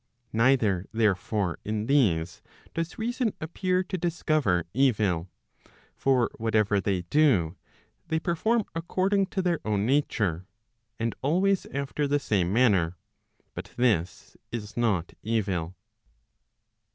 Neither, 0.33 0.87
therefore, 0.91 1.59
in 1.63 1.85
these, 1.85 2.41
does 2.73 2.97
reason 2.97 3.35
appear 3.39 3.83
to 3.83 3.99
discover 3.99 4.65
evil. 4.73 5.29
For 5.95 6.31
whatever 6.39 6.81
they 6.81 7.03
do, 7.03 7.55
they 8.07 8.17
perform 8.19 8.65
according 8.73 9.27
to 9.27 9.43
their 9.43 9.59
own 9.63 9.85
nature, 9.85 10.47
and 10.99 11.13
always 11.21 11.67
after 11.67 12.07
the 12.07 12.17
9ame 12.17 12.49
manner. 12.51 12.97
But 13.53 13.73
this 13.77 14.35
is 14.51 14.75
not 14.75 15.13
evil. 15.21 15.75